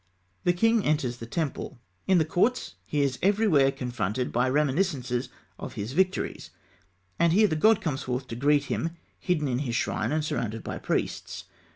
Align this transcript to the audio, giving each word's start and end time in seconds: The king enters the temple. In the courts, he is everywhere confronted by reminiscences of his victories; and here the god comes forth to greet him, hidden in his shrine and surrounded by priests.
The 0.45 0.53
king 0.53 0.83
enters 0.83 1.17
the 1.17 1.27
temple. 1.27 1.79
In 2.07 2.17
the 2.17 2.25
courts, 2.25 2.73
he 2.87 3.01
is 3.01 3.19
everywhere 3.21 3.71
confronted 3.71 4.31
by 4.31 4.49
reminiscences 4.49 5.29
of 5.59 5.73
his 5.73 5.93
victories; 5.93 6.49
and 7.19 7.33
here 7.33 7.47
the 7.47 7.55
god 7.55 7.81
comes 7.81 8.01
forth 8.01 8.25
to 8.29 8.35
greet 8.35 8.63
him, 8.63 8.97
hidden 9.19 9.47
in 9.47 9.59
his 9.59 9.75
shrine 9.75 10.11
and 10.11 10.25
surrounded 10.25 10.63
by 10.63 10.79
priests. 10.79 11.43